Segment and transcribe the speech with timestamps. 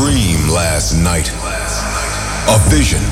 [0.00, 1.28] dream last night.
[2.48, 3.04] A vision.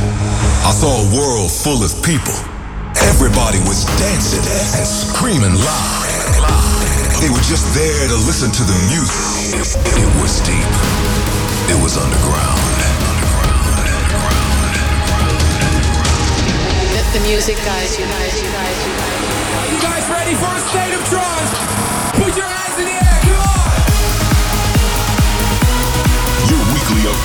[0.64, 2.32] I saw a world full of people.
[3.12, 6.08] Everybody was dancing and screaming loud.
[7.20, 9.68] They were just there to listen to the music.
[9.84, 10.64] It was deep.
[11.68, 12.56] It was underground.
[16.96, 19.20] The, the music guys, you guys, you guys, you guys.
[19.76, 21.87] You guys ready for a state of trance?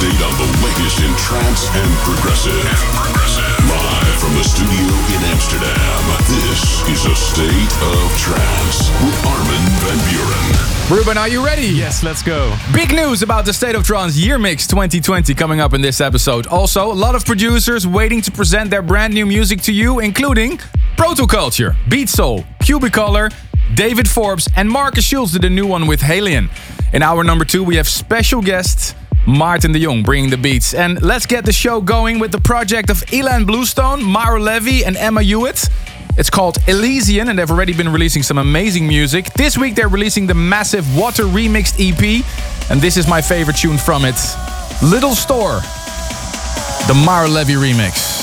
[0.04, 2.52] Update on the latest in trance and progressive.
[2.52, 3.70] And progressive.
[3.70, 4.84] Live from the studio
[5.16, 6.04] in Amsterdam.
[6.28, 10.92] This is a state of trance with Armin van Buuren.
[10.92, 11.68] Ruben, are you ready?
[11.68, 12.54] Yes, let's go.
[12.74, 16.48] Big news about the State of Trance Year Mix 2020 coming up in this episode.
[16.48, 20.58] Also, a lot of producers waiting to present their brand new music to you, including
[20.98, 23.34] Protoculture, Beatsole, Cubicolor,
[23.74, 26.50] David Forbes, and Markus Schulz did a new one with HALIENE.
[26.92, 28.96] In hour number two, we have special guest
[29.26, 30.74] Maarten de Jong bringing the beats.
[30.74, 34.98] And let's get the show going with the project of Ilan Bluestone, Maor Levi, and
[34.98, 35.70] Emma Hewitt.
[36.18, 39.34] It's called Elysian, and they've already been releasing some amazing music.
[39.34, 42.24] This week, they're releasing the massive Water Remixed EP,
[42.70, 44.16] and this is my favorite tune from it
[44.84, 45.62] Little Store,
[46.88, 48.23] the Maor Levi remix.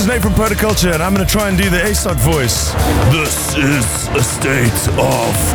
[0.00, 2.72] Is Nate from Protoculture, and I'm going to try and do the ASOT voice.
[3.12, 5.49] This is a state of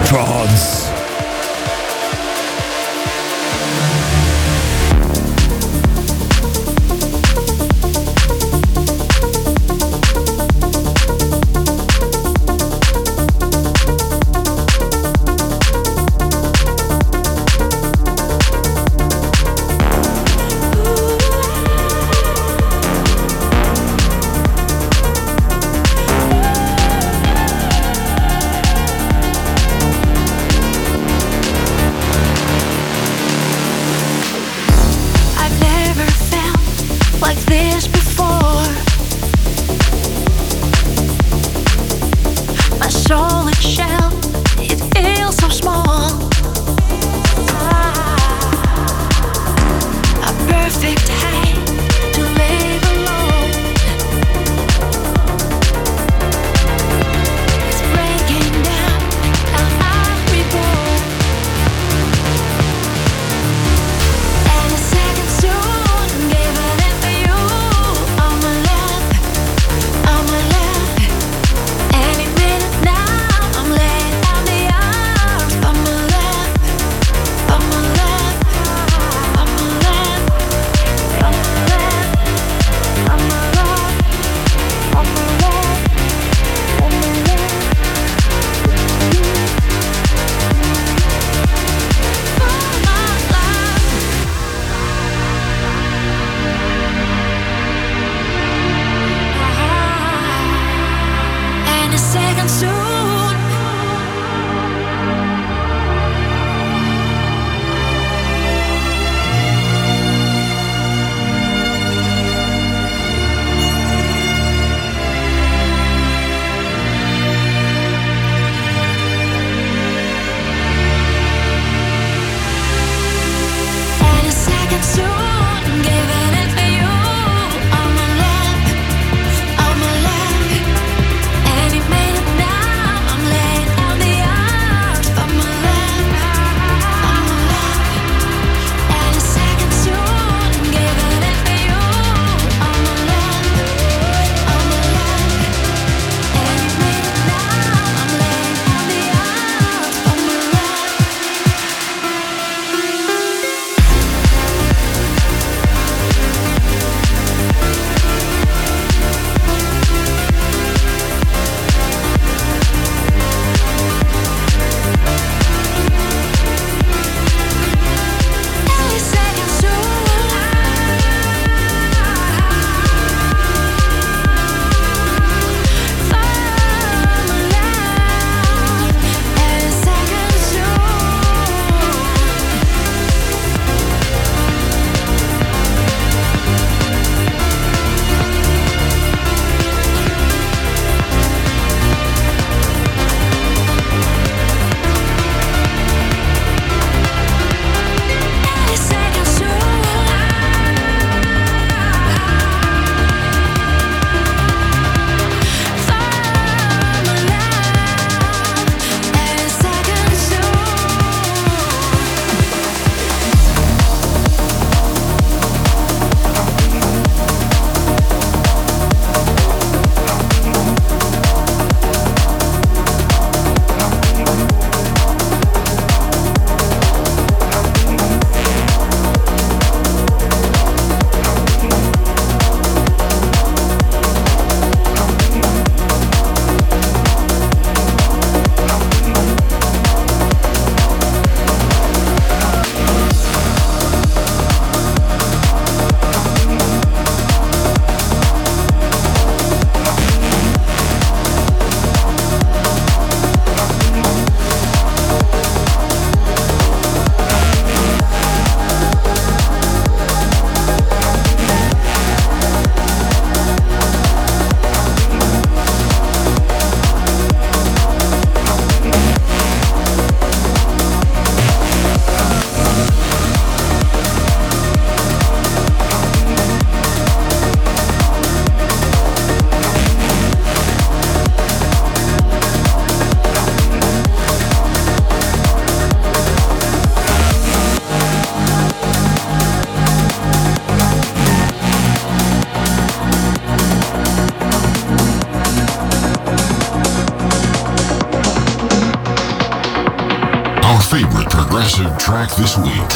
[302.37, 302.89] this week.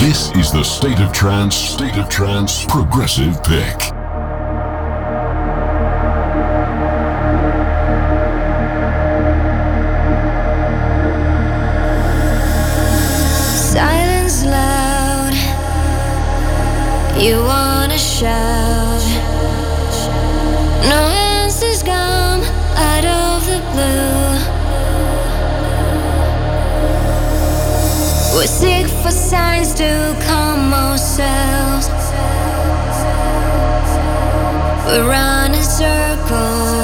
[0.00, 3.80] This is the State of Trance, State of Trance Progressive Pick.
[13.72, 15.34] Silence loud.
[17.16, 19.04] You wanna shout.
[20.88, 21.19] No
[28.40, 31.88] We're sick for signs to calm ourselves.
[34.86, 36.79] We run in circles.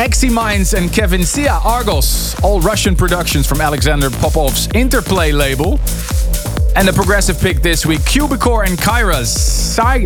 [0.00, 5.78] And Minds and Kevin Sia Argos, all Russian productions from Alexander Popov's Interplay label.
[6.74, 9.30] And the progressive pick this week, Cubicolor and Kyra's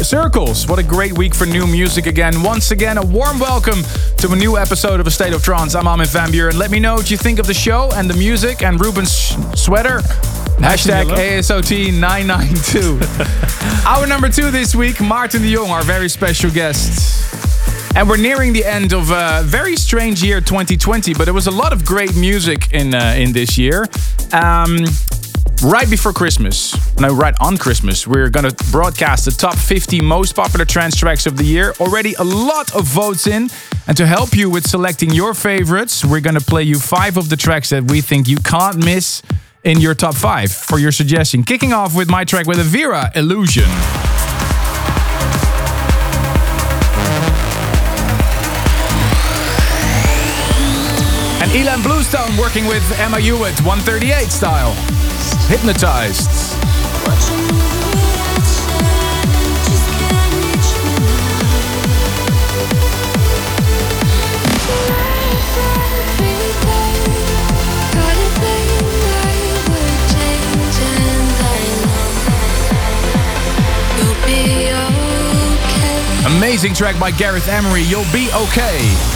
[0.05, 0.67] Circles.
[0.67, 2.43] What a great week for new music again.
[2.43, 3.85] Once again, a warm welcome
[4.17, 5.77] to a new episode of A State of Trance.
[5.77, 6.59] I'm Armin van Buuren.
[6.59, 9.13] Let me know what you think of the show and the music and Ruben's
[9.55, 10.01] sweater.
[10.59, 13.87] Hashtag ASOT992.
[13.95, 17.14] Our number two this week, Maarten de Jong, our very special guest.
[17.97, 21.53] And we're nearing the end of a very strange year 2020, but there was a
[21.53, 23.87] lot of great music in uh, in this year.
[24.33, 24.85] Um,
[25.63, 30.65] right before Christmas, no, right on Christmas, we're gonna broadcast the top 50 most popular
[30.65, 31.73] trance tracks of the year.
[31.79, 33.49] Already a lot of votes in.
[33.87, 37.37] And to help you with selecting your favorites, we're gonna play you five of the
[37.37, 39.23] tracks that we think you can't miss
[39.63, 41.45] in your top five for your suggestion.
[41.45, 43.71] Kicking off with my track with Avira Illusion.
[51.55, 54.73] Ilan Bluestone working with Emma Hewitt, 138 style.
[55.47, 56.29] Hypnotized.
[76.27, 79.14] Amazing track by Gareth Emery, You'll Be Okay.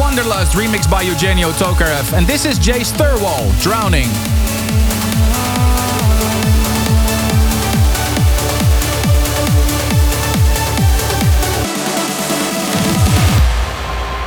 [0.00, 2.16] Wanderlust remixed by Eugenio Tokarev.
[2.16, 4.08] And this is Jay Thirlwall, Drowning.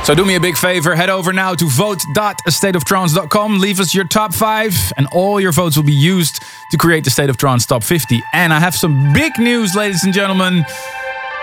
[0.04, 4.34] So do me a big favor, head over now to vote.stateoftrance.com, leave us your top
[4.34, 7.82] five, and all your votes will be used to create the State of Trance Top
[7.82, 8.22] 50.
[8.34, 10.66] And I have some big news, ladies and gentlemen.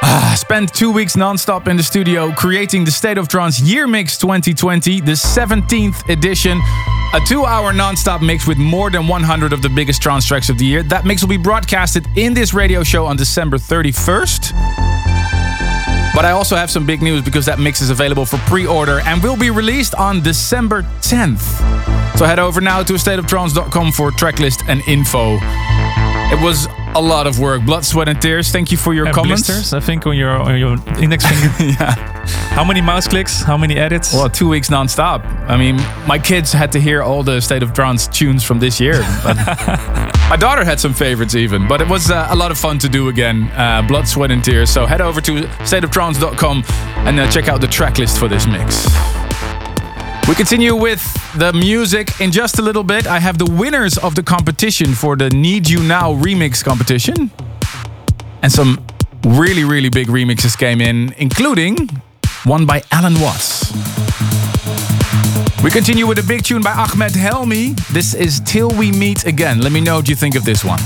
[0.03, 4.17] Ah, spent two weeks non-stop in the studio creating the State of Trance Year Mix
[4.17, 6.59] 2020, the 17th edition.
[7.13, 10.65] A two-hour non-stop mix with more than 100 of the biggest trance tracks of the
[10.65, 10.81] year.
[10.83, 14.51] That mix will be broadcasted in this radio show on December 31st.
[16.13, 19.21] But I also have some big news because that mix is available for pre-order and
[19.21, 22.17] will be released on December 10th.
[22.17, 25.37] So head over now to stateoftrance.com for tracklist and info.
[26.33, 28.51] It was a lot of work, blood, sweat, and tears.
[28.51, 29.47] Thank you for your and comments.
[29.47, 31.71] Blisters, I think, on your on your index finger.
[31.73, 31.95] yeah.
[32.53, 33.41] How many mouse clicks?
[33.41, 34.13] How many edits?
[34.13, 35.23] Well, two weeks non-stop.
[35.49, 38.79] I mean, my kids had to hear all the State of Trance tunes from this
[38.79, 38.99] year.
[40.29, 42.89] my daughter had some favorites even, but it was uh, a lot of fun to
[42.89, 43.49] do again.
[43.55, 44.69] Uh, blood, sweat, and tears.
[44.69, 46.63] So head over to stateoftrance.com
[47.07, 48.85] and uh, check out the track list for this mix.
[50.31, 51.03] We continue with
[51.37, 53.05] the music in just a little bit.
[53.05, 57.29] I have the winners of the competition for the Need You Now remix competition.
[58.41, 58.81] And some
[59.25, 61.89] really, really big remixes came in, including
[62.45, 63.73] one by Allen Watts.
[65.61, 67.71] We continue with a big tune by Ahmed Helmy.
[67.91, 69.59] This is Till We Meet Again.
[69.59, 70.79] Let me know what you think of this one.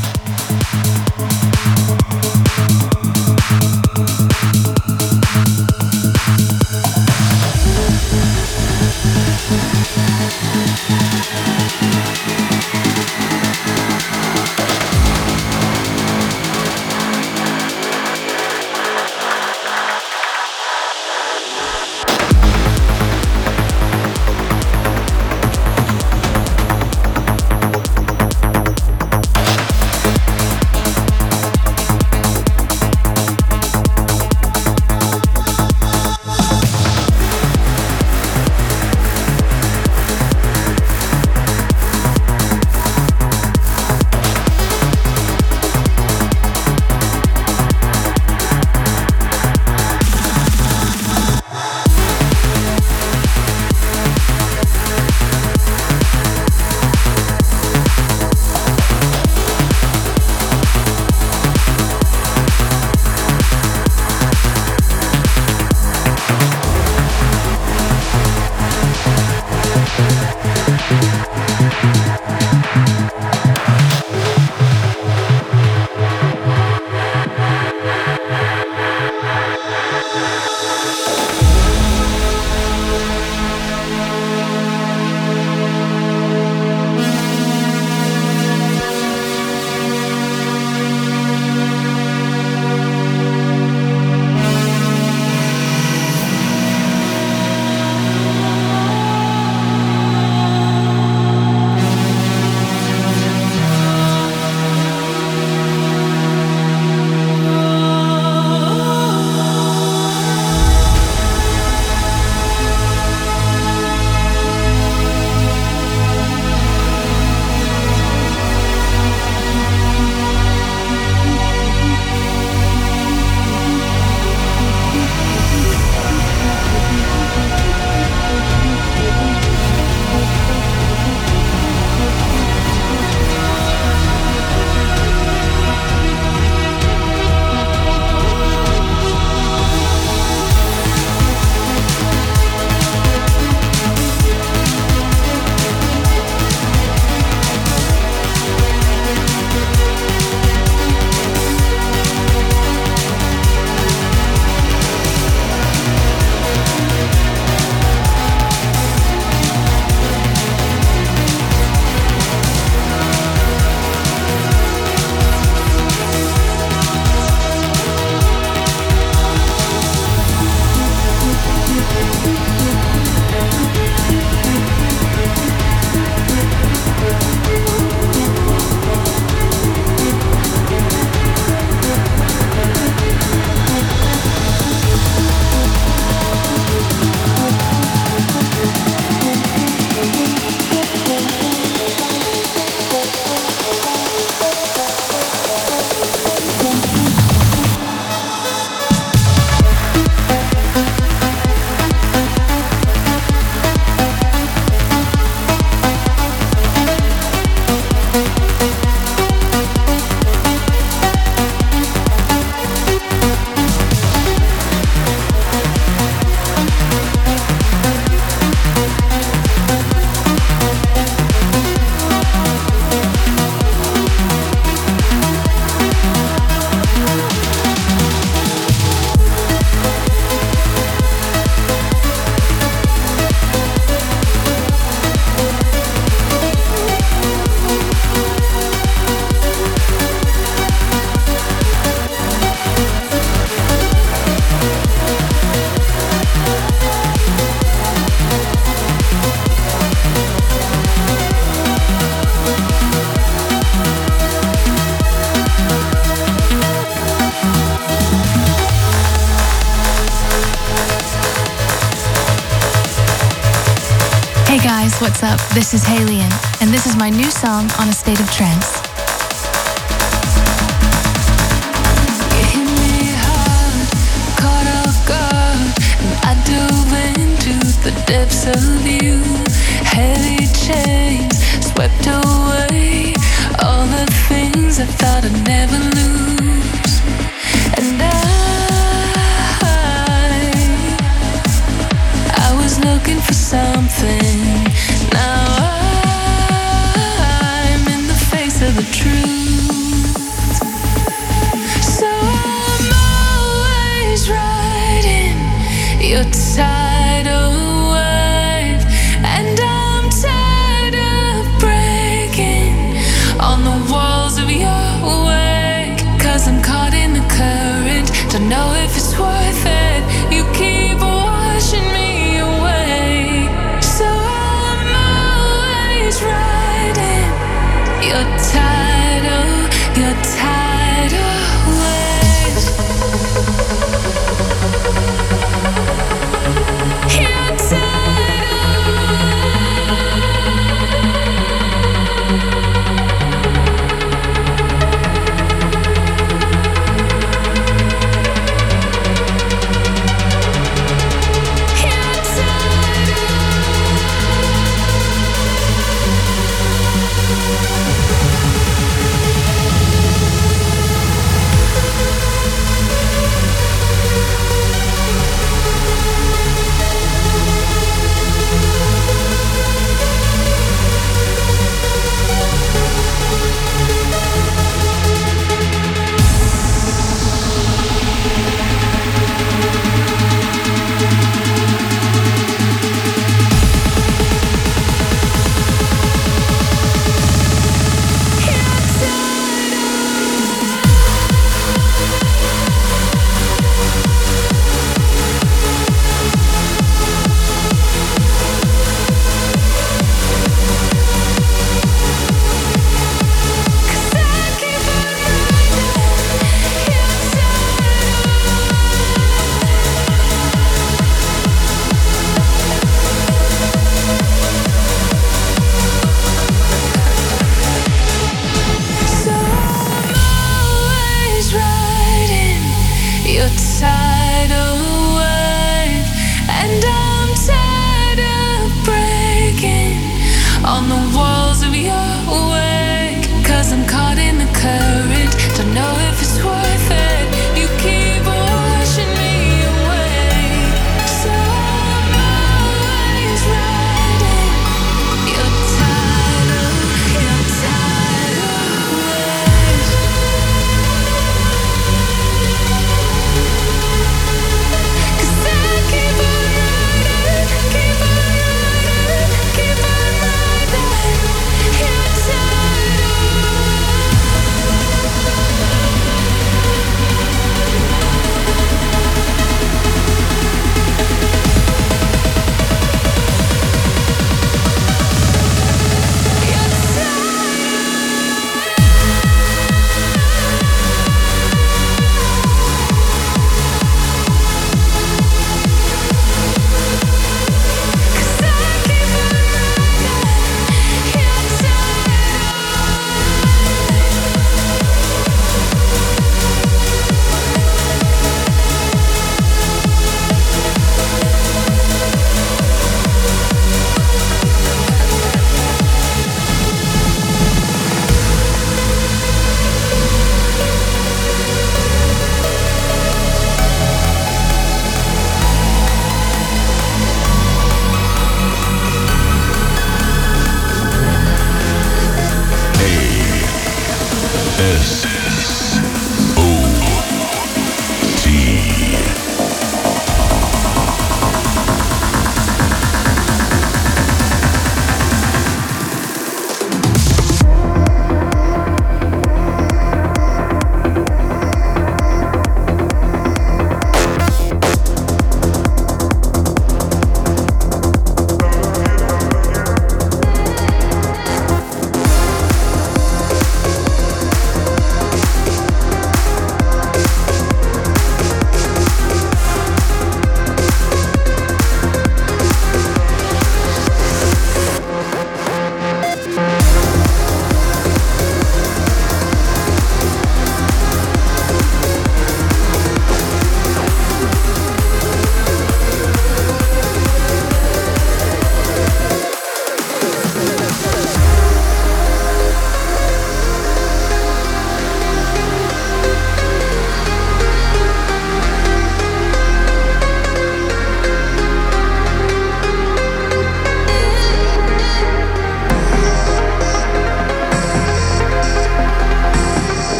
[265.56, 268.75] This is HALIENE, and this is my new song on a state of trance.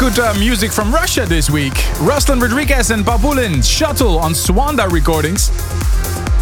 [0.00, 1.74] Good uh, music from Russia this week.
[2.00, 5.50] Ruslan Radriges and Babulin, Shuttle on Suanda Recordings.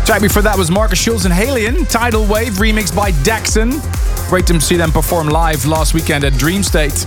[0.06, 3.72] Track before that was Markus Schulz and HALIENE, Tidal Wave remixed by Daxson.
[4.28, 7.04] Great to see them perform live last weekend at Dreamstate.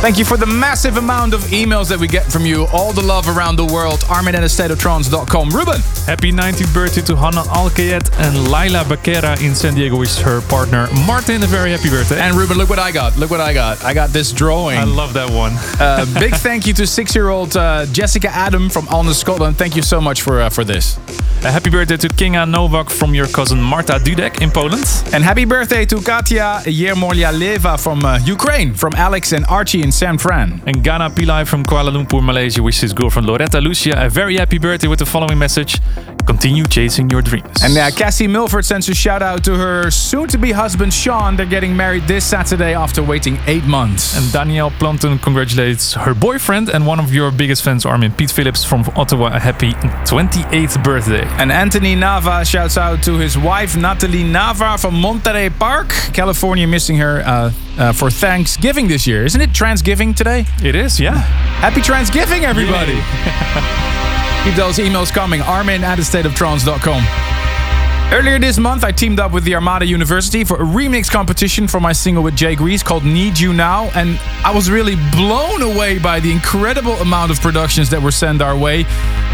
[0.00, 2.68] Thank you for the massive amount of emails that we get from you.
[2.72, 4.04] All the love around the world.
[4.08, 5.50] Armin stateoftrance.com.
[5.50, 5.80] Ruben.
[6.06, 10.86] Happy 90th birthday to Hannah Alkayet and Laila Becerra in San Diego with her partner
[11.04, 11.42] Martin.
[11.42, 12.20] A very happy birthday.
[12.20, 13.16] And Ruben, look what I got.
[13.16, 13.82] Look what I got.
[13.84, 14.78] I got this drawing.
[14.78, 15.54] I love that one.
[15.80, 19.56] uh, big thank you to six-year-old uh, Jessica Adam from Alna, Scotland.
[19.58, 20.96] Thank you so much for uh, for this.
[21.46, 24.84] A happy birthday to Kinga Novak from your cousin Marta Dudek in Poland.
[25.14, 30.18] And happy birthday to Katia Yermolya from uh, Ukraine, from Alex and Archie in San
[30.18, 30.60] Fran.
[30.66, 34.58] And Ghana Pillai from Kuala Lumpur, Malaysia wishes his girlfriend Loretta Lucia a very happy
[34.58, 35.78] birthday with the following message.
[36.26, 37.46] Continue chasing your dreams.
[37.62, 41.36] And uh, Cassie Milford sends a shout out to her soon to be husband Sean.
[41.36, 44.16] They're getting married this Saturday after waiting eight months.
[44.16, 48.64] And Danielle Planton congratulates her boyfriend and one of your biggest fans, Armin Pete Phillips
[48.64, 49.72] from Ottawa, a happy
[50.04, 51.24] 28th birthday.
[51.38, 56.96] And Anthony Nava shouts out to his wife Natalie Nava from Monterey Park, California, missing
[56.96, 59.24] her uh, uh, for Thanksgiving this year.
[59.24, 60.44] Isn't it Transgiving today?
[60.62, 61.18] It is, yeah.
[61.60, 63.00] Happy Transgiving, everybody!
[64.46, 65.40] Keep those emails coming.
[65.42, 67.02] Armin at stateoftrance.com.
[68.12, 71.80] Earlier this month, I teamed up with the Armada University for a remix competition for
[71.80, 73.90] my single with Jake Reese called Need You Now.
[73.96, 78.40] And I was really blown away by the incredible amount of productions that were sent
[78.40, 78.84] our way.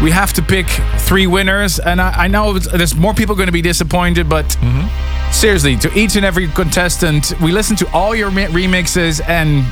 [0.01, 0.65] We have to pick
[0.97, 5.31] three winners, and I, I know there's more people going to be disappointed, but mm-hmm.
[5.31, 9.63] seriously, to each and every contestant, we listened to all your remixes, and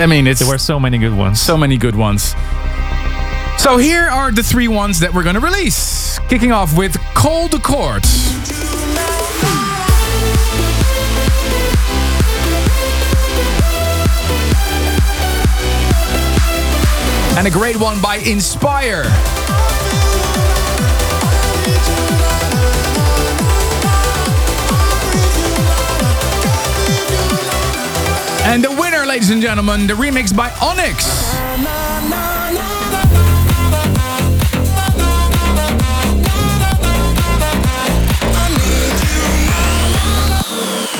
[0.00, 1.40] I mean, it's there were so many good ones.
[1.40, 2.34] So many good ones.
[3.58, 6.18] So here are the three ones that we're going to release.
[6.28, 8.04] Kicking off with Cold Accord.
[17.36, 19.04] And a great one by Inspire.
[28.46, 31.73] And the winner, ladies and gentlemen, the remix by Onyx.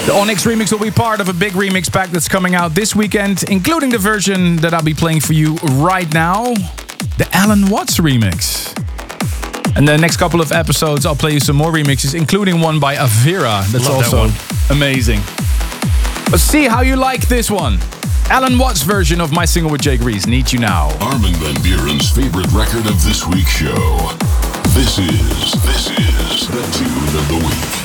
[0.07, 2.95] The Onyx remix will be part of a big remix pack that's coming out this
[2.95, 6.53] weekend, including the version that I'll be playing for you right now
[7.17, 8.77] the Allen Watts remix.
[9.77, 12.97] And the next couple of episodes, I'll play you some more remixes, including one by
[12.97, 13.65] Avira.
[13.71, 15.21] That's Love also that amazing.
[16.31, 17.79] Let's see how you like this one.
[18.31, 20.89] Allen Watts' version of my single with Jake Reese, Need You Now.
[21.01, 24.11] Armin van Buuren's favorite record of this week's show.
[24.75, 27.84] This is, this is the tune of the week.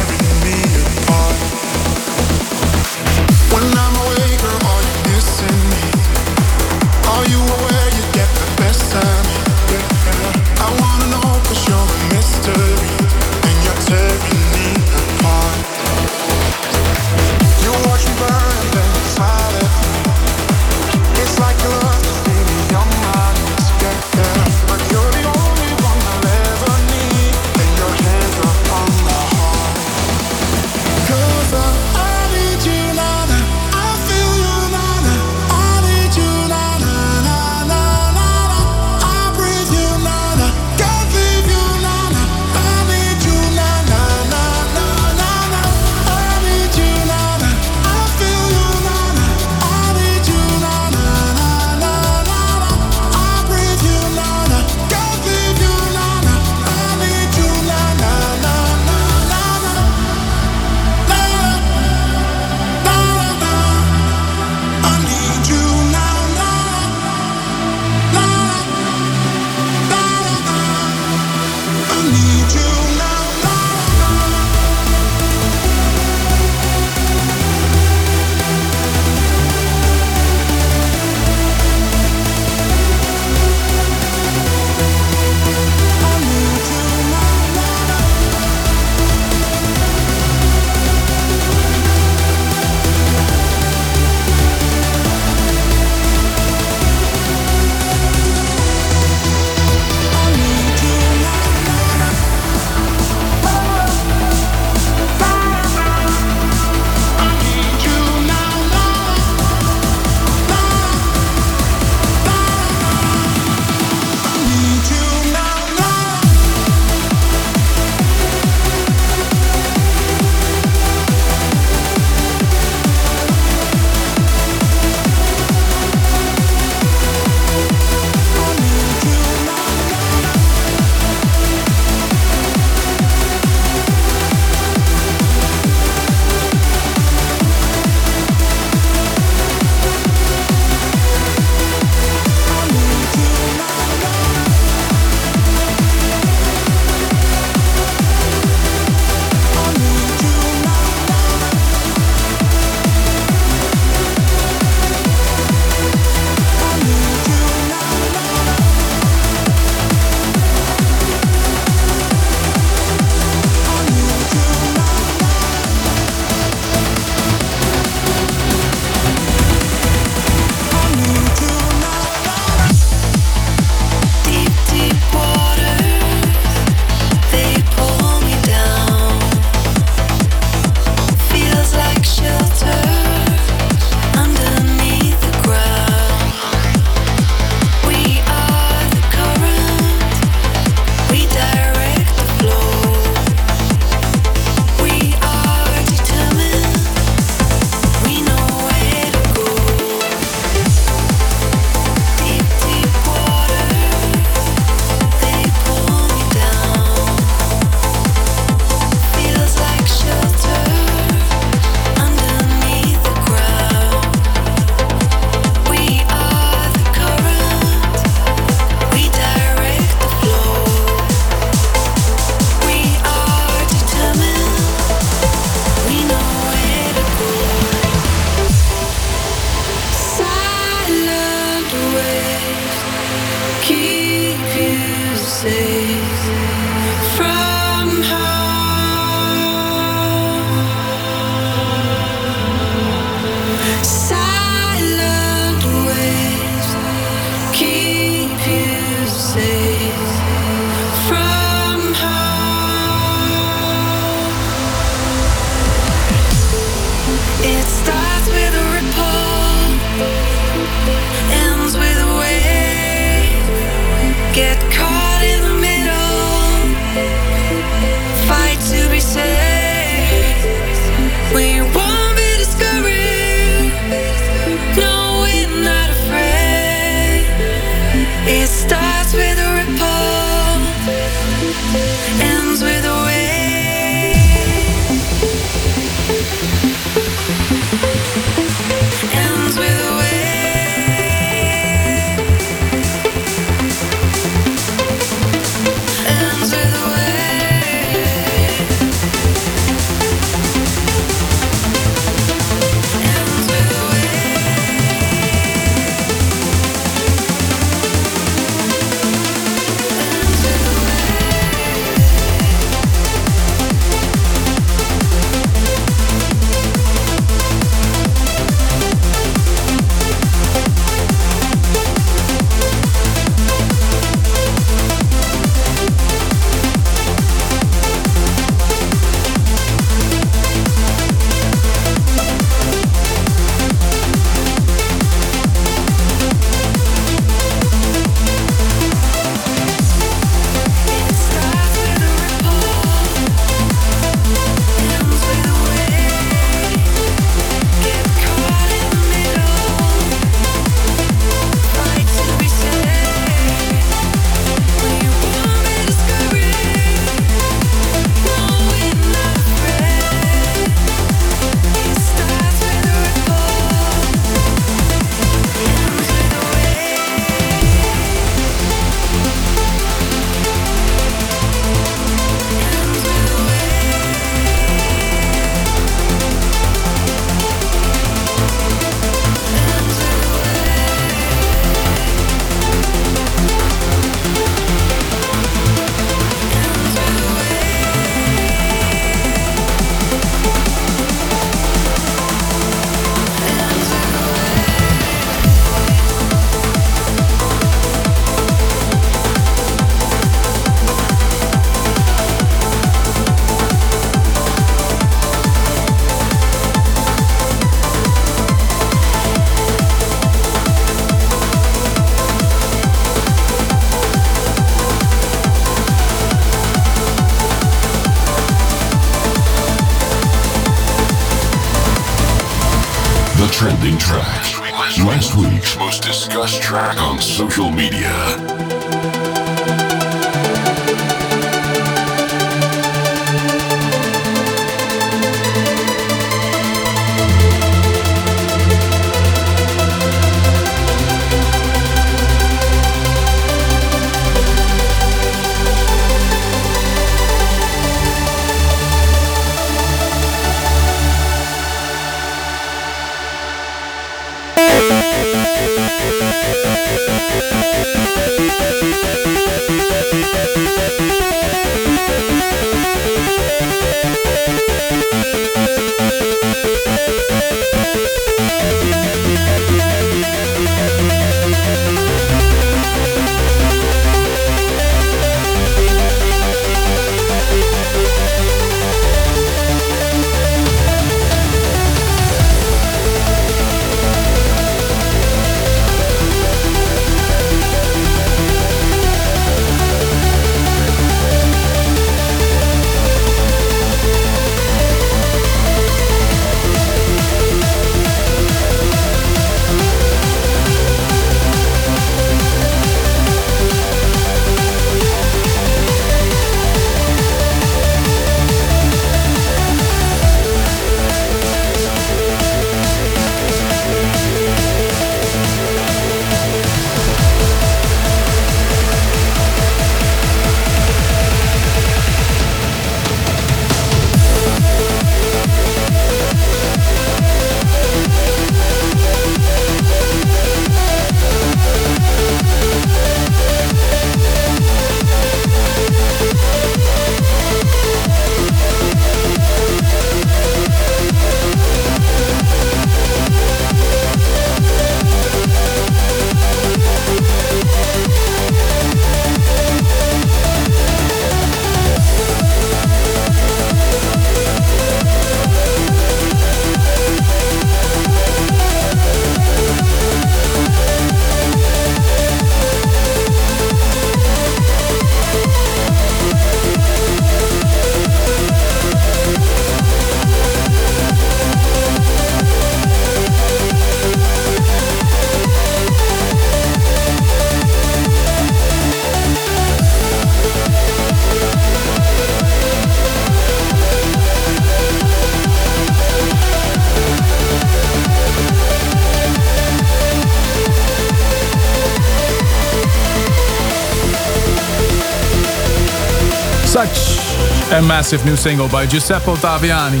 [597.86, 600.00] Massive new single by Giuseppe Ottaviani.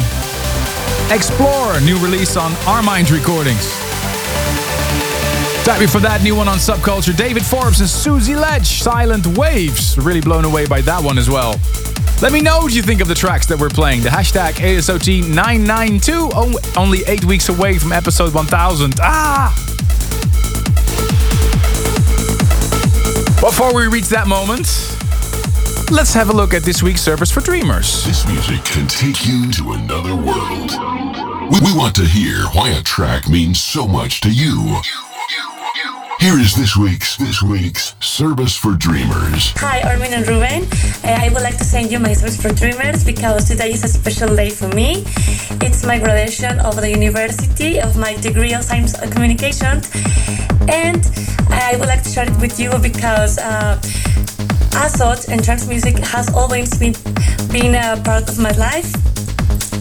[1.14, 3.70] Explore, new release on Our Armind Recordings.
[5.64, 7.16] Time for that new one on Subculture.
[7.16, 9.98] David Forbes and Susie Ledge, Silent Waves.
[9.98, 11.54] Really blown away by that one as well.
[12.22, 14.02] Let me know what you think of the tracks that we're playing.
[14.02, 18.94] The hashtag ASOT992, only eight weeks away from episode 1000.
[19.00, 19.54] Ah!
[23.40, 24.95] Before we reach that moment,
[25.90, 28.04] let's have a look at this week's service for dreamers.
[28.04, 30.72] This music can take you to another world.
[31.50, 34.80] We, we want to hear why a track means so much to you.
[36.18, 39.52] Here is this week's this week's service for dreamers.
[39.56, 40.64] Hi, Armin and Ruben.
[41.04, 43.88] Uh, I would like to send you my service for dreamers because today is a
[43.88, 45.04] special day for me.
[45.60, 49.82] It's my graduation of the University of my degree of Science of Communication,
[50.68, 51.06] and
[51.50, 53.38] I would like to share it with you because.
[53.38, 53.80] Uh,
[54.76, 56.94] ASOT and trance music has always been,
[57.50, 58.92] been a part of my life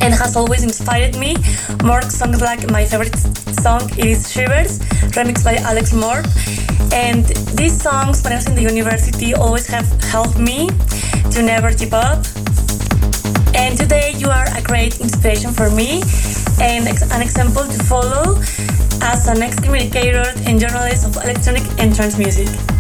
[0.02, 1.36] and has always inspired me.
[1.84, 3.18] More songs like my favorite
[3.60, 4.80] song is Shivers,
[5.12, 6.24] remixed by Alex Moore.
[6.94, 7.26] And
[7.58, 10.70] these songs, when I was in the university, always have helped me
[11.32, 12.26] to never give up.
[13.54, 16.04] And today you are a great inspiration for me
[16.62, 18.40] and an example to follow
[19.02, 22.75] as an ex-communicator and journalist of electronic and trance music.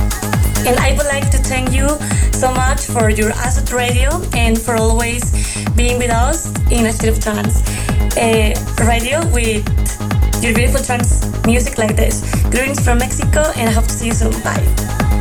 [0.65, 1.87] And I would like to thank you
[2.31, 5.21] so much for your ASOT Radio and for always
[5.75, 7.61] being with us in a state of trance
[8.17, 8.53] uh,
[8.87, 9.63] radio with
[10.41, 12.21] your beautiful trance music like this.
[12.49, 14.31] Greetings from Mexico, and I hope to see you soon.
[14.41, 15.14] Bye.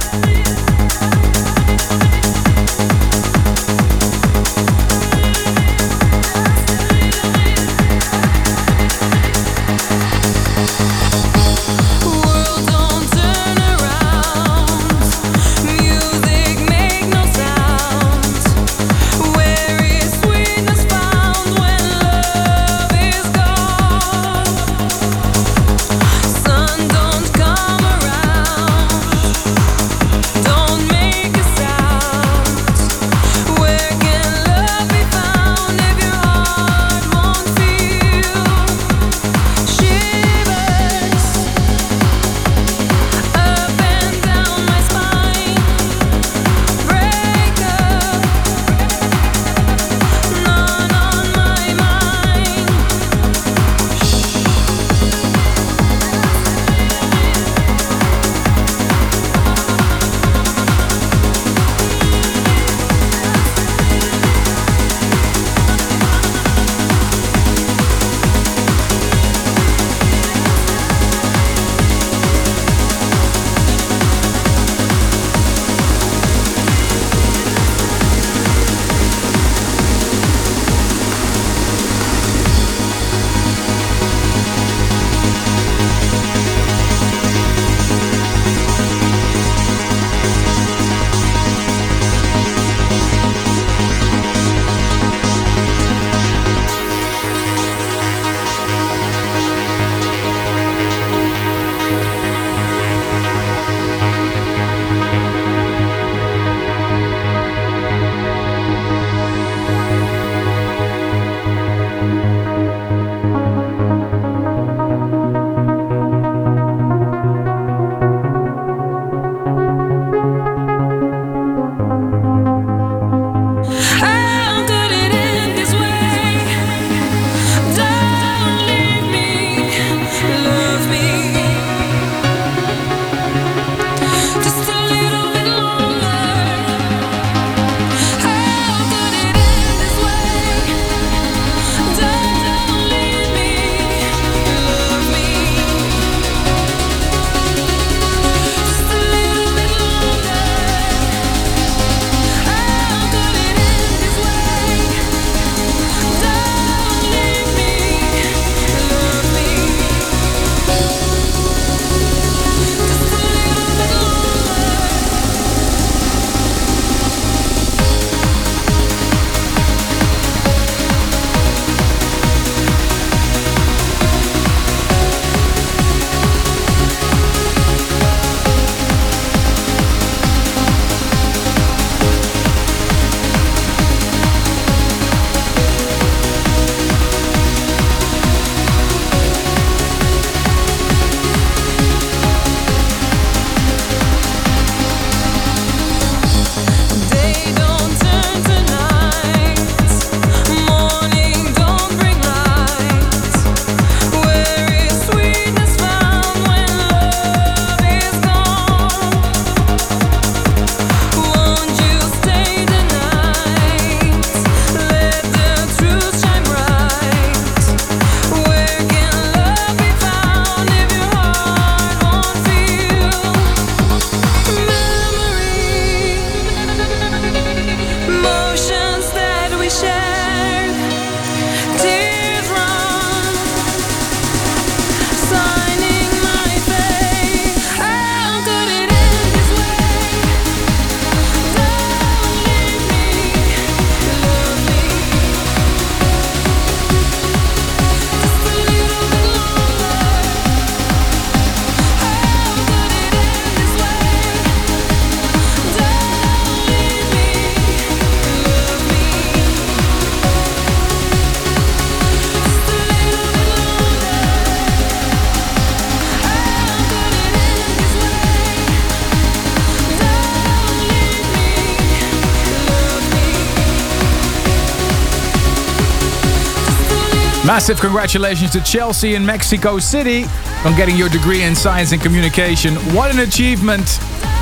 [277.54, 280.24] Massive congratulations to Chelsea in Mexico City
[280.64, 282.74] on getting your degree in science and communication.
[282.92, 284.00] What an achievement!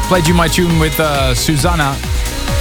[0.09, 1.95] Played you my tune with uh, Susana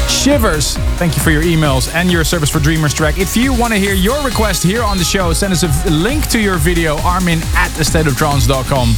[0.09, 0.75] Shivers.
[0.97, 3.17] Thank you for your emails and your Service for Dreamers track.
[3.17, 6.27] If you want to hear your request here on the show, send us a link
[6.31, 8.89] to your video, armin at thestateoftrance.com.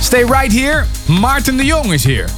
[0.00, 0.84] Stay right here.
[1.08, 2.28] Maarten de Jong is here.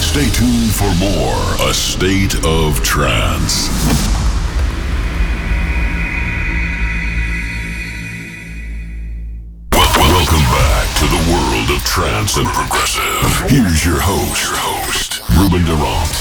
[0.00, 4.17] Stay tuned for more A State of Trance.
[11.28, 13.50] World of trance and progressive.
[13.50, 16.16] Here's your host, your host, Ruben de Ronde.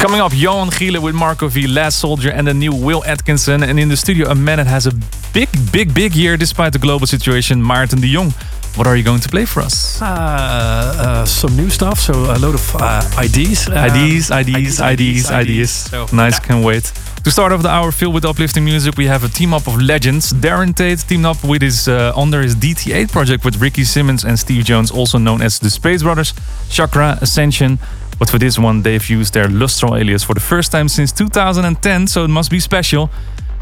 [0.00, 3.62] Coming up, Johan Gielen with Marco V, Last Soldier, and the new Will Atkinson.
[3.62, 4.92] And in the studio, a man that has a
[5.32, 8.32] big, big, big year despite the global situation, Maarten de Jong.
[8.76, 10.02] What are you going to play for us?
[10.02, 13.68] Uh, uh, some new stuff, so a load of uh, IDs.
[13.68, 15.70] uh, IDs, IDs, IDs, IDs.
[15.70, 16.46] So, Nice, yeah.
[16.46, 16.92] can't wait.
[17.24, 19.80] To start off the hour filled with uplifting music, we have a team up of
[19.80, 20.30] legends.
[20.30, 24.38] Darren Tate teamed up with his uh, under his DT8 project with Ricky Simmons and
[24.38, 26.34] Steve Jones, also known as the Space Brothers,
[26.68, 27.78] Chakra, Ascension.
[28.18, 32.08] But for this one, they've used their Lustral alias for the first time since 2010,
[32.08, 33.08] so it must be special.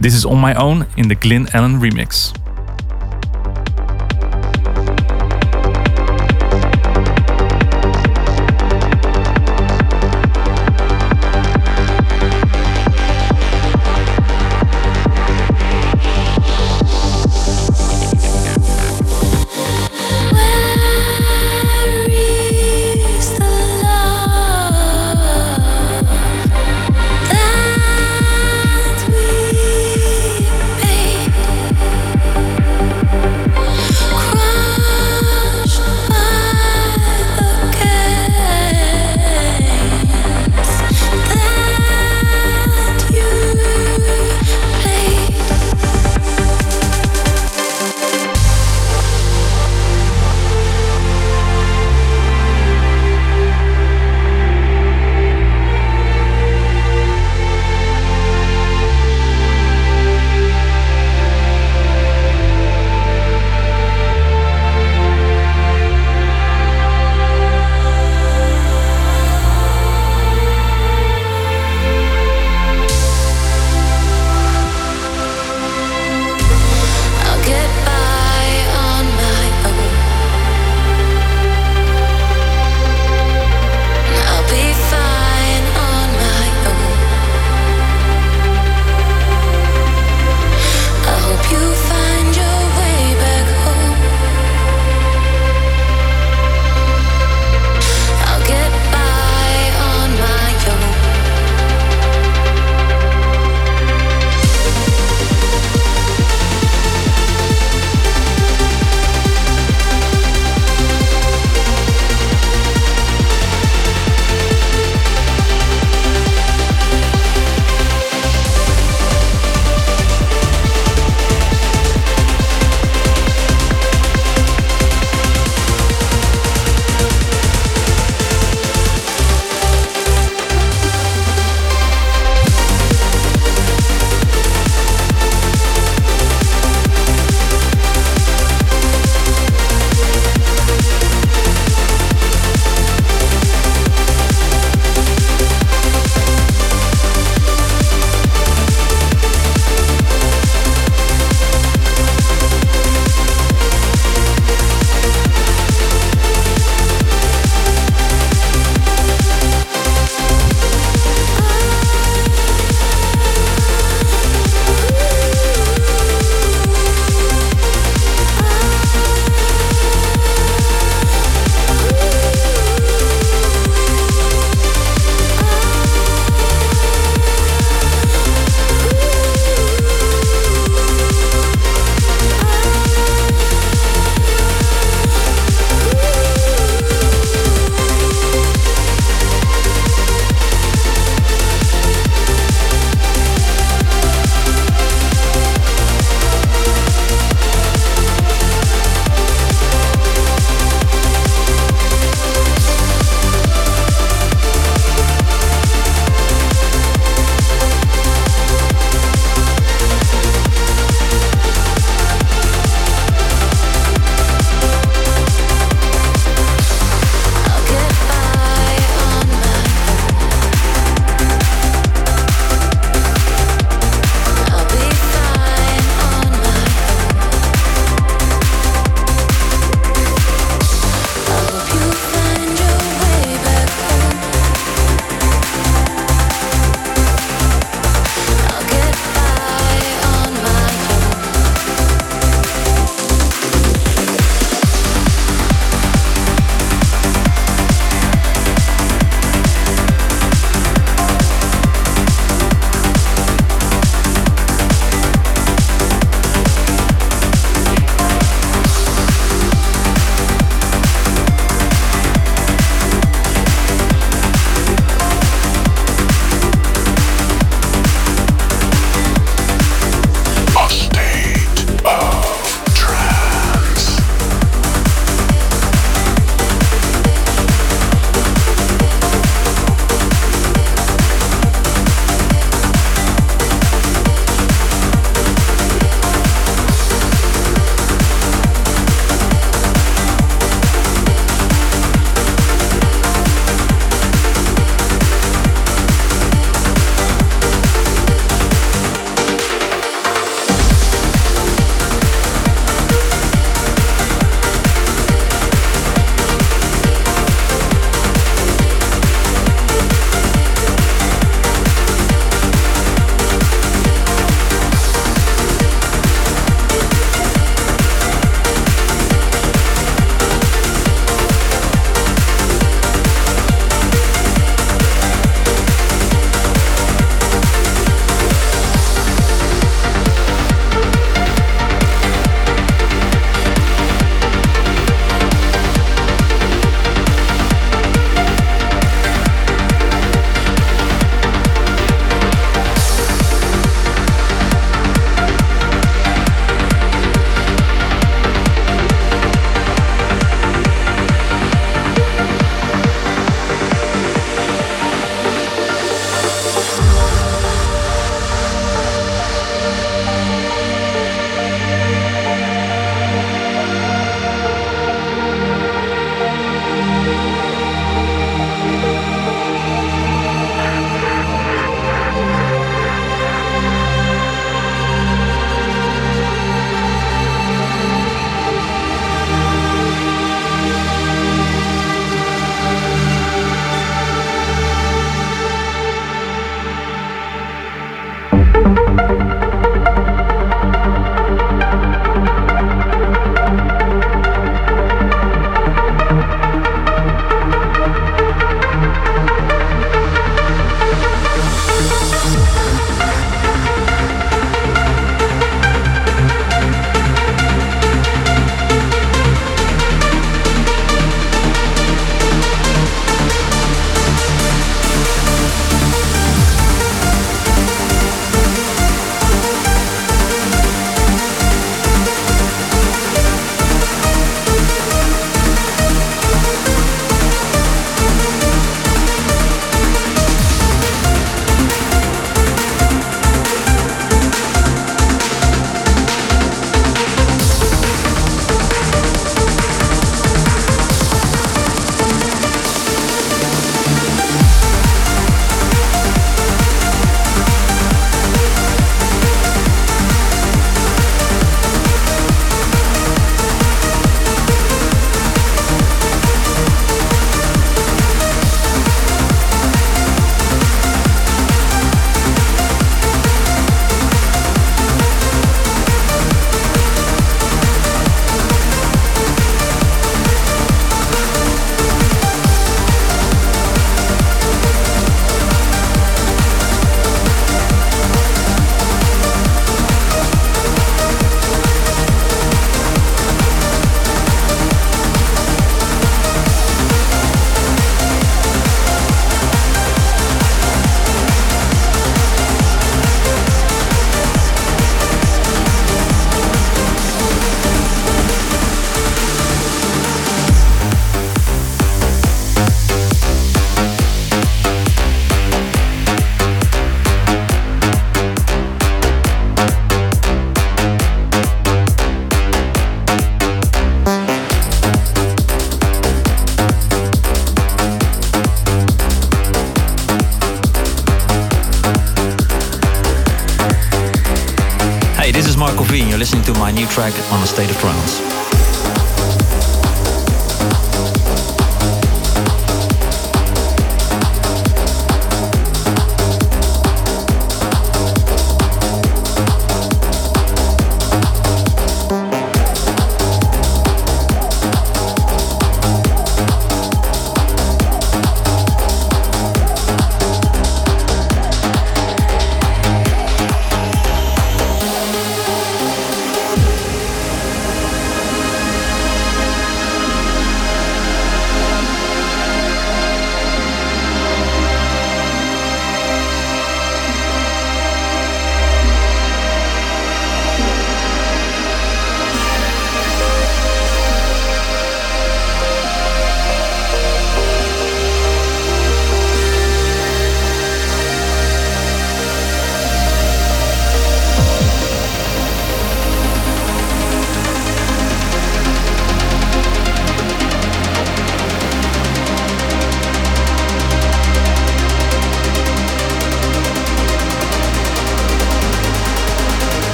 [0.00, 2.32] This is On My Own in the Glyn Allen remix.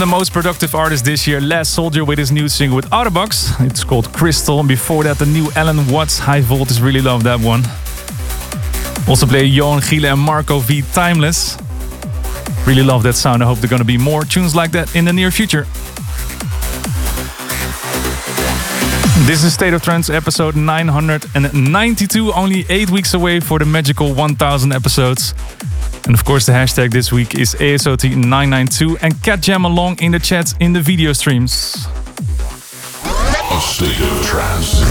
[0.00, 3.60] The most productive artists this year, Last Soldier, with his new single with Otterbox.
[3.66, 4.58] It's called Crystal.
[4.58, 6.80] And before that, the new Allen Watts High Voltage.
[6.80, 7.62] Really love that one.
[9.06, 11.58] Also play Johan Gielen and Marco V Timeless.
[12.66, 13.42] Really love that sound.
[13.42, 15.66] I hope there are gonna be more tunes like that in the near future.
[19.26, 24.72] This is State of Trance episode 992, only 8 weeks away for the magical 1000
[24.72, 25.34] episodes.
[26.06, 30.18] And of course, the hashtag this week is ASOT992 and cat jam along in the
[30.18, 31.86] chats in the video streams.
[33.04, 34.82] A state of trance.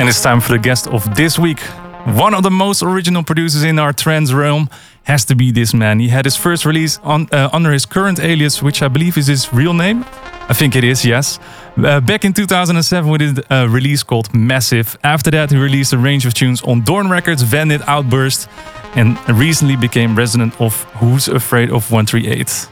[0.00, 1.60] And it's time for the guest of this week.
[2.06, 4.70] One of the most original producers in our trance realm
[5.04, 6.00] has to be this man.
[6.00, 9.26] He had his first release on, uh, under his current alias, which I believe is
[9.26, 10.04] his real name.
[10.48, 11.38] I think it is, yes.
[11.76, 14.98] Uh, back in 2007 with a release called Massive.
[15.04, 18.48] After that, he released a range of tunes on Doorn Records, Vandit, Outburst,
[18.94, 22.68] and recently became resident of Who's Afraid of 138.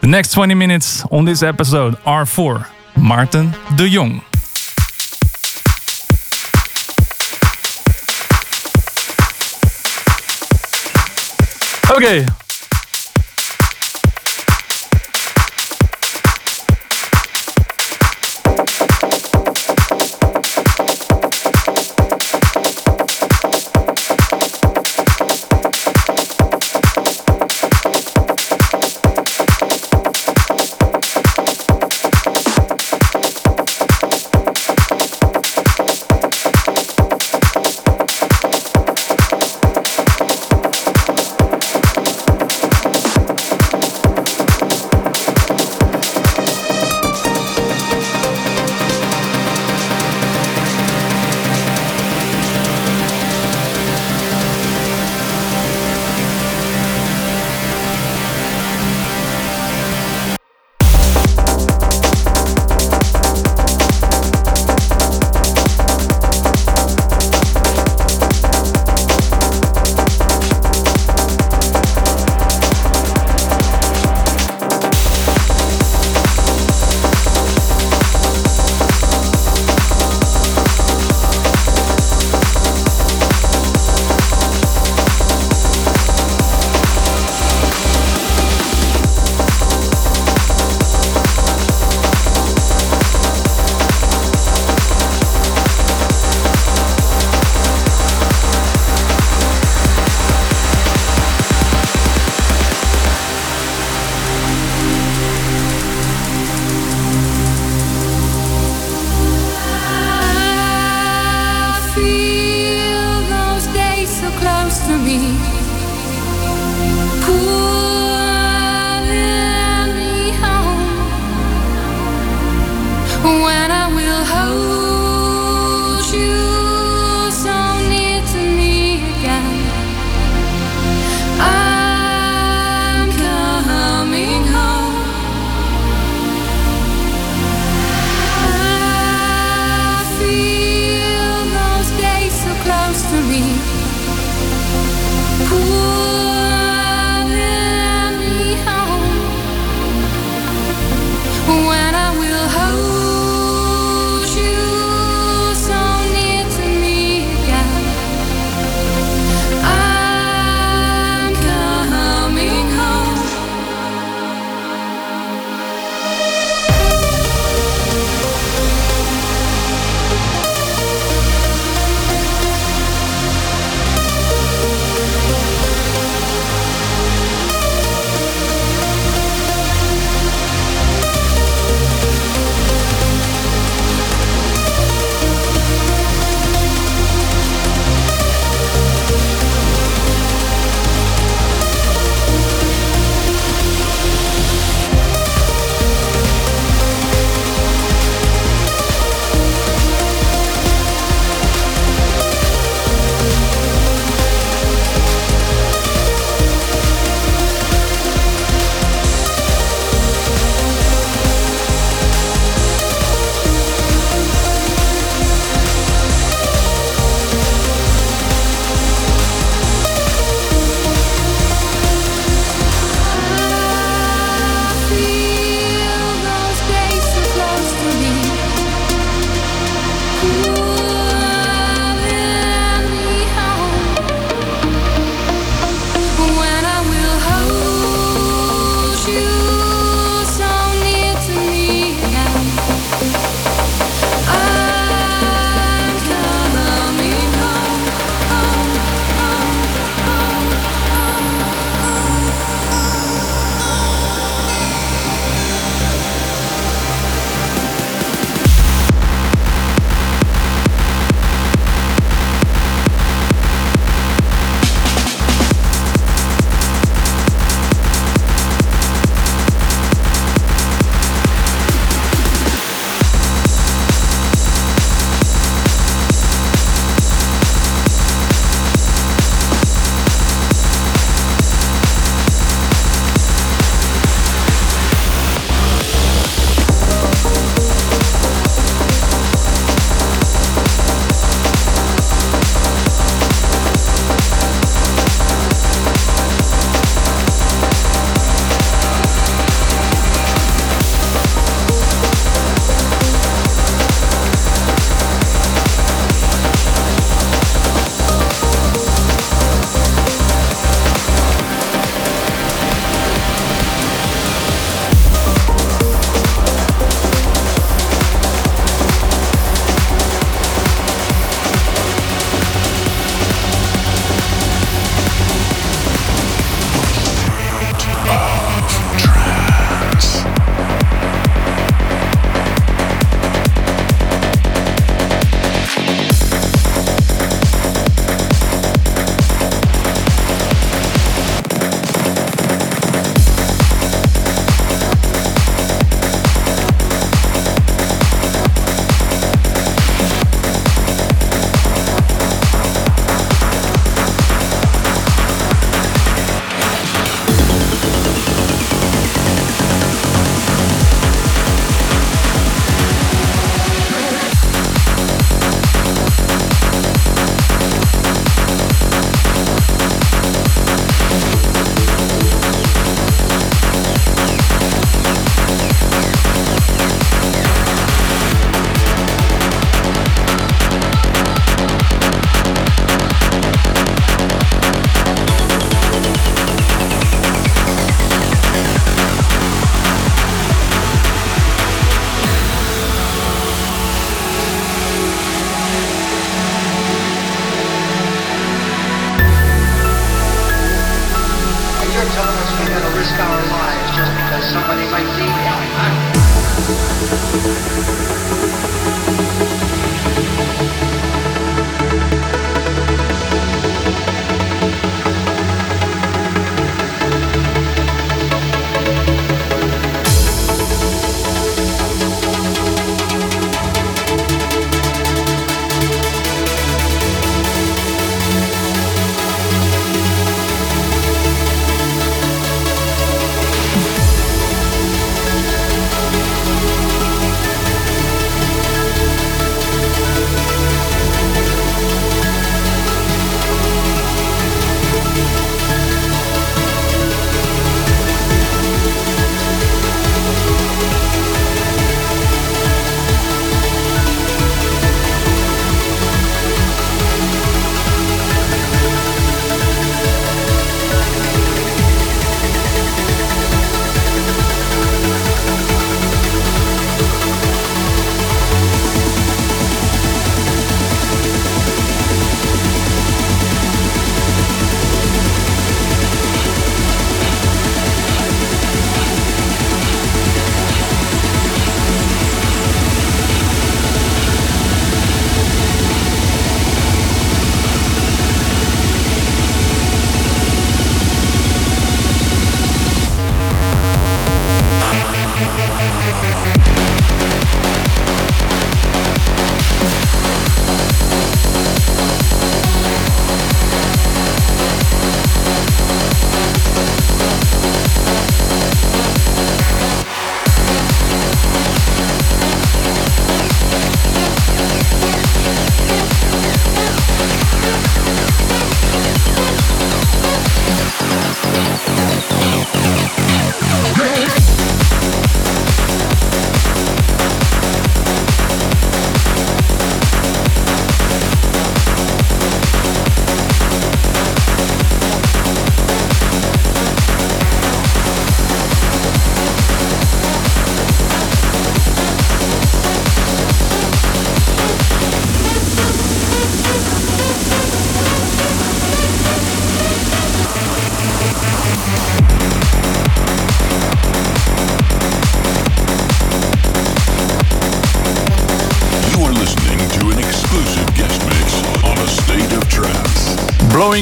[0.00, 2.66] The next 20 minutes on this episode are for
[2.96, 4.22] Maarten de Jong.
[11.96, 12.24] Okay,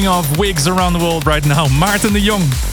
[0.07, 2.68] Off wigs around the world right now, Maarten de Jong.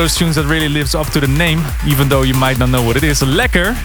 [0.00, 2.82] Those tunes that really lives up to the name, even though you might not know
[2.82, 3.20] what it is.
[3.20, 3.76] Lekker.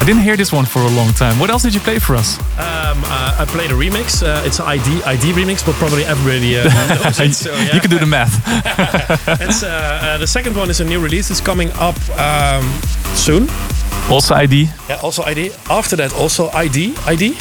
[0.00, 1.38] I didn't hear this one for a long time.
[1.38, 2.38] What else did you play for us?
[2.58, 4.24] Um, uh, I played a remix.
[4.24, 6.64] Uh, it's an ID ID remix, but probably everybody uh,
[7.04, 7.34] knows it.
[7.34, 7.74] So, yeah.
[7.74, 8.34] You can do the math.
[9.40, 11.30] it's, uh, uh, the second one is a new release.
[11.30, 12.64] It's coming up um,
[13.14, 13.48] soon.
[14.10, 14.68] Also ID.
[14.88, 15.52] Yeah, also ID.
[15.70, 16.96] After that, also ID.
[17.06, 17.36] ID.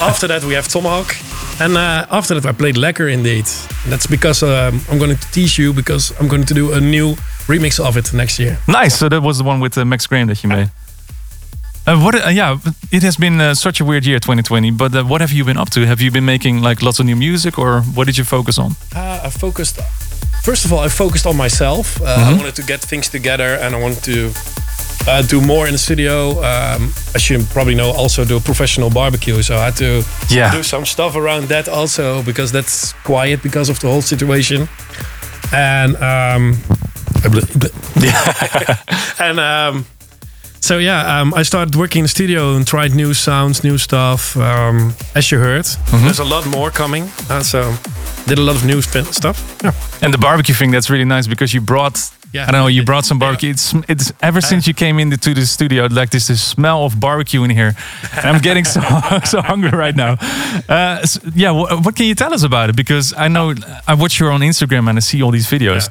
[0.00, 1.14] after that, we have Tomahawk.
[1.60, 3.44] And uh, after that, I played Lekker indeed.
[3.86, 7.16] That's because um, I'm going to tease you because I'm going to do a new
[7.46, 8.58] remix of it next year.
[8.66, 8.98] Nice.
[8.98, 10.70] So that was the one with uh, Max Graham that you made.
[11.86, 12.14] Uh, what?
[12.14, 12.58] Uh, yeah,
[12.90, 14.70] it has been uh, such a weird year, 2020.
[14.70, 15.86] But uh, what have you been up to?
[15.86, 18.72] Have you been making like lots of new music, or what did you focus on?
[18.94, 19.80] Uh, I focused.
[20.42, 22.00] First of all, I focused on myself.
[22.00, 24.32] Uh, I wanted to get things together, and I wanted to
[25.08, 26.30] uh, do more in the studio.
[26.42, 29.42] Um, as you probably know, also do a professional barbecue.
[29.42, 30.52] So I had to Yeah.
[30.52, 34.68] do some stuff around that also because that's quiet because of the whole situation.
[35.52, 36.56] And um,
[39.18, 39.84] and um,
[40.60, 44.36] so yeah, um, I started working in the studio and tried new sounds, new stuff.
[44.36, 47.10] Um, as you heard, there's a lot more coming.
[47.28, 47.74] Uh, so
[48.26, 49.38] did a lot of new stuff.
[49.64, 49.72] Yeah.
[50.02, 51.98] And the barbecue thing, that's really nice because you brought.
[52.32, 52.46] Yeah.
[52.48, 52.68] I don't know.
[52.68, 53.50] You brought some barbecue.
[53.50, 57.42] It's it's ever since you came into the studio, like this, this smell of barbecue
[57.44, 57.74] in here,
[58.16, 58.80] and I'm getting so
[59.24, 60.12] so hungry right now.
[60.68, 62.76] Uh, s- yeah, wh- what can you tell us about it?
[62.76, 63.54] Because I know
[63.88, 65.88] I watch you on Instagram and I see all these videos.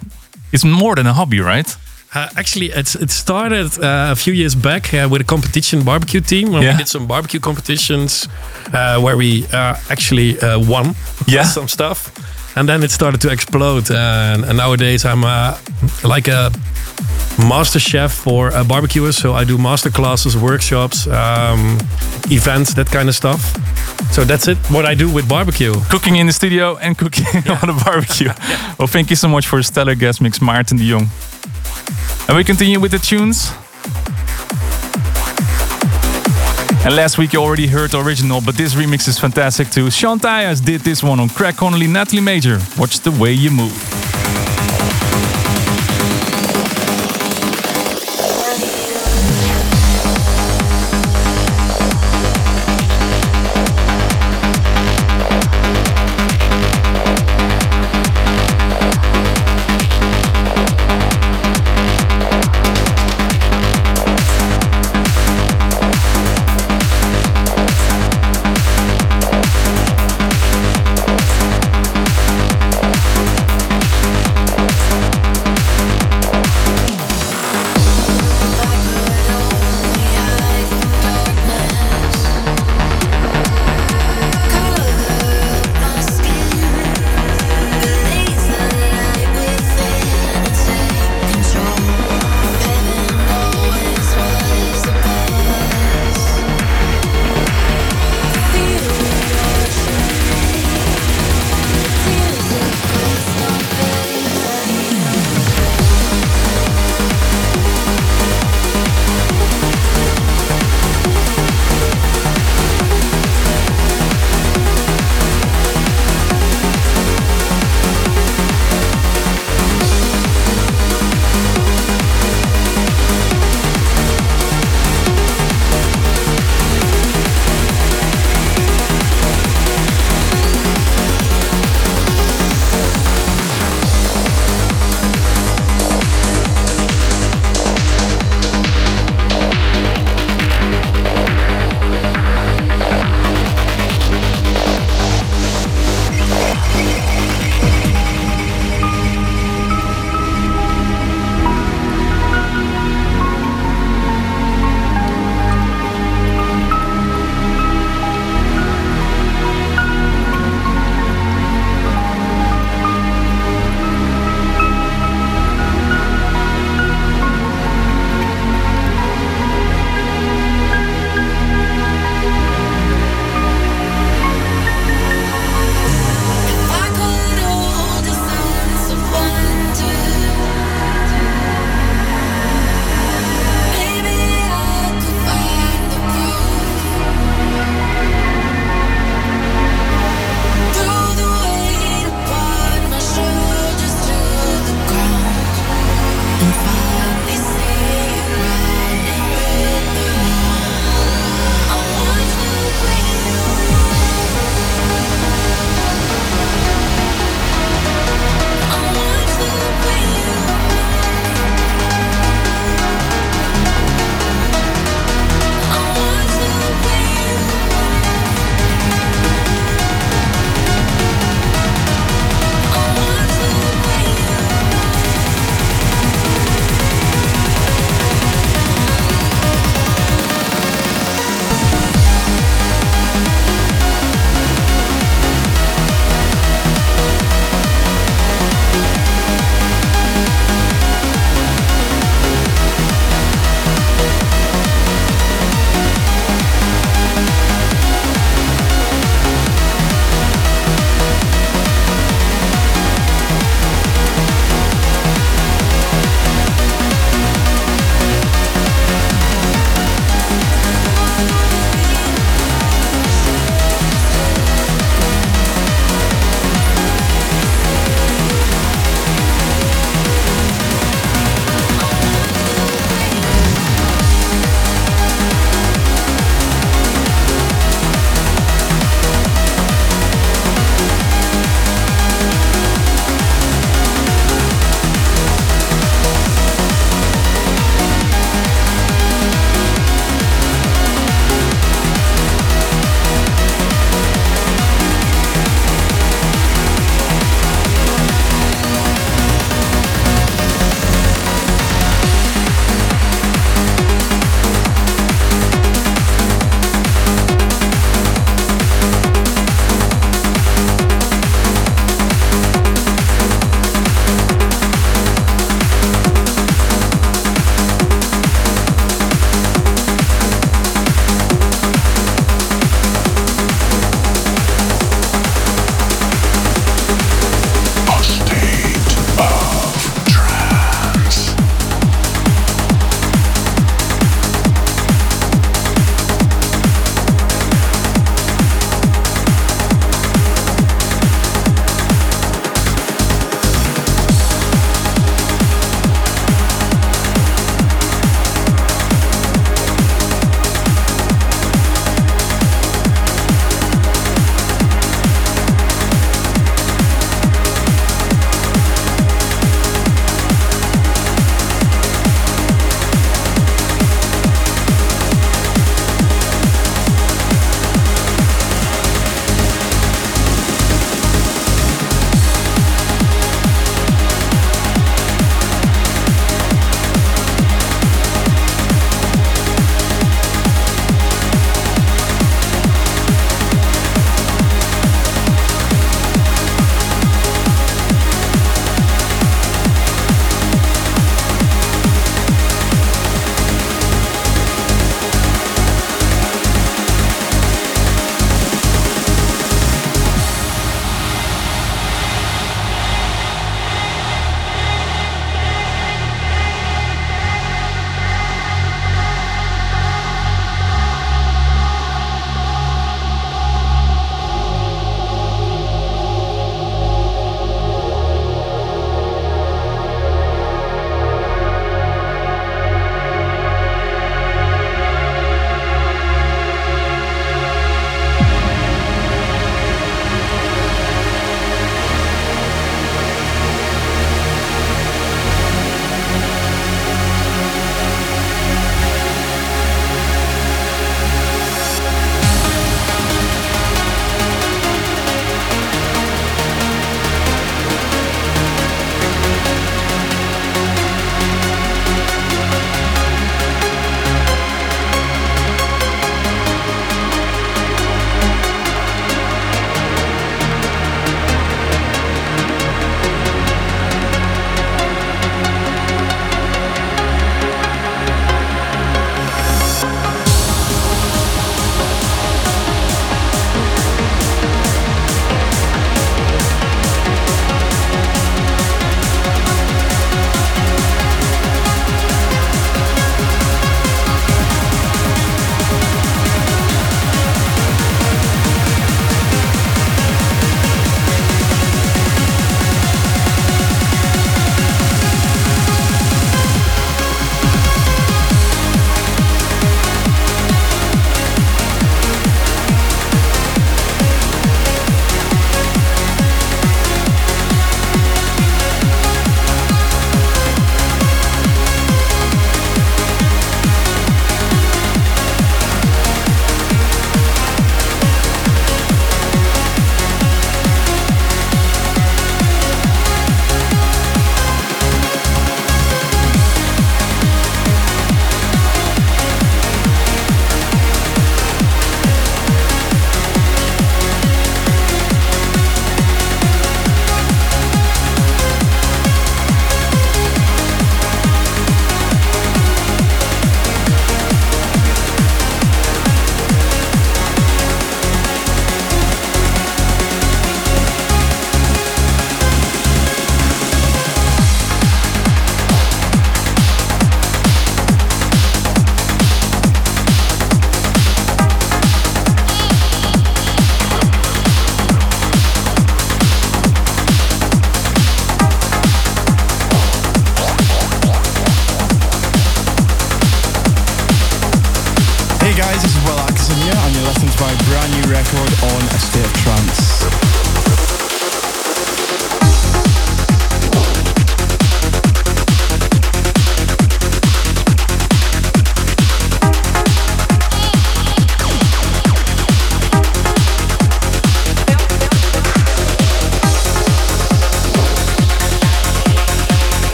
[0.51, 1.77] It's more than a hobby, right?
[2.15, 6.21] Uh, actually, it's, it started uh, a few years back uh, with a competition barbecue
[6.21, 6.53] team.
[6.53, 6.71] Yeah.
[6.71, 8.27] We did some barbecue competitions
[8.73, 10.95] uh, where we uh, actually uh, won
[11.27, 11.43] Yeah.
[11.43, 12.09] some stuff.
[12.55, 13.89] And then it started to explode.
[13.91, 15.57] and, and nowadays, I'm uh,
[16.03, 16.51] like a
[17.47, 19.17] master chef for uh, barbecuers.
[19.17, 21.77] So I do master classes, workshops, um,
[22.29, 23.41] events, that kind of stuff.
[24.11, 24.57] So that's it.
[24.69, 25.73] What I do with barbecue.
[25.89, 27.25] Cooking in the studio and cooking
[27.61, 28.31] on a barbecue.
[28.79, 31.07] Well, thank you so much for a stellar guest mix, Maarten de Jong.
[32.29, 33.51] And we continue with the tunes.
[36.85, 39.91] And last week you already heard the original, but this remix is fantastic too.
[39.91, 42.57] Sean Tyas did this one on Craig Connelly, Natalie Major.
[42.77, 43.75] Watch the way you move.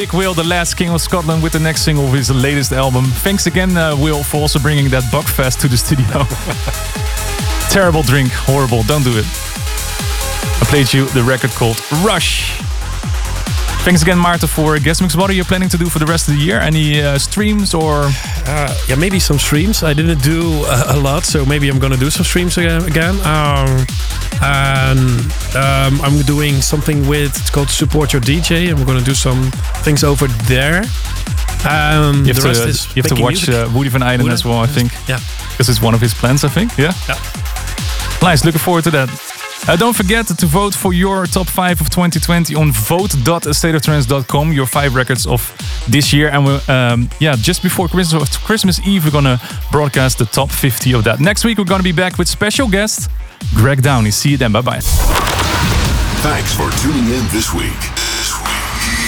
[0.00, 3.04] Big Will, the last king of Scotland, with the next single of his latest album.
[3.04, 6.24] Thanks again, uh, Will, for also bringing that Buckfast to the studio.
[7.70, 9.26] Terrible drink, horrible, don't do it.
[9.26, 12.56] I played you the record called Rush.
[13.84, 15.14] Thanks again, Maarten, for guest mix.
[15.14, 16.60] What are you planning to do for the rest of the year?
[16.60, 18.04] Any uh, streams or?
[18.46, 19.82] Uh, yeah, maybe some streams.
[19.82, 22.84] I didn't do a, a lot, so maybe I'm gonna do some streams again.
[22.84, 23.16] again.
[23.20, 23.86] Um,
[24.42, 25.20] and
[25.54, 28.70] um, I'm doing something with it's called Support Your DJ.
[28.70, 29.50] I'm gonna do some
[29.80, 30.82] things over there.
[31.68, 34.22] Um, You have the to, rest is you have to watch uh, Woody van Eyden
[34.24, 34.92] Woody- as well, I think.
[35.08, 35.20] Yeah.
[35.50, 36.76] Because it's one of his plans, I think.
[36.78, 36.92] Yeah.
[37.08, 37.16] Yeah.
[38.22, 39.08] Nice, looking forward to that.
[39.68, 44.52] Uh, don't forget to vote for your top five of 2020 on vote.stateoftrance.com.
[44.52, 45.52] Your five records of
[45.86, 49.38] this year, and we um, yeah, just before Christmas, Christmas Eve, we're gonna
[49.70, 51.20] broadcast the top 50 of that.
[51.20, 53.10] Next week, we're gonna be back with special guest
[53.54, 54.10] Greg Downey.
[54.10, 54.52] See you then.
[54.52, 54.80] Bye bye.
[56.22, 57.99] Thanks for tuning in this week.